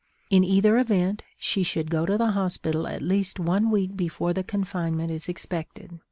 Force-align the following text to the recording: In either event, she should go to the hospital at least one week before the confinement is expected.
In 0.31 0.43
either 0.43 0.79
event, 0.79 1.21
she 1.37 1.61
should 1.61 1.91
go 1.91 2.07
to 2.07 2.17
the 2.17 2.31
hospital 2.31 2.87
at 2.87 3.03
least 3.03 3.39
one 3.39 3.69
week 3.69 3.95
before 3.95 4.33
the 4.33 4.43
confinement 4.43 5.11
is 5.11 5.29
expected. 5.29 5.99